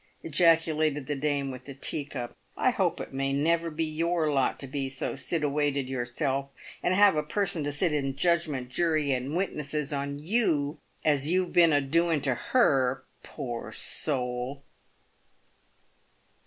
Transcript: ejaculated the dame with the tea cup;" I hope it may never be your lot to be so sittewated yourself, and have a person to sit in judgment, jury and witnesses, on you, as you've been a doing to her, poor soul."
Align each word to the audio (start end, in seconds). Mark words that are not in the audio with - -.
ejaculated 0.23 1.05
the 1.05 1.15
dame 1.15 1.51
with 1.51 1.65
the 1.65 1.75
tea 1.75 2.03
cup;" 2.03 2.35
I 2.57 2.71
hope 2.71 2.99
it 2.99 3.13
may 3.13 3.33
never 3.33 3.69
be 3.69 3.85
your 3.85 4.31
lot 4.33 4.59
to 4.61 4.65
be 4.67 4.89
so 4.89 5.13
sittewated 5.13 5.87
yourself, 5.87 6.49
and 6.81 6.95
have 6.95 7.15
a 7.15 7.21
person 7.21 7.63
to 7.65 7.71
sit 7.71 7.93
in 7.93 8.15
judgment, 8.15 8.69
jury 8.69 9.11
and 9.11 9.35
witnesses, 9.37 9.93
on 9.93 10.17
you, 10.17 10.79
as 11.05 11.31
you've 11.31 11.53
been 11.53 11.71
a 11.71 11.81
doing 11.81 12.19
to 12.21 12.33
her, 12.33 13.03
poor 13.21 13.71
soul." 13.71 14.63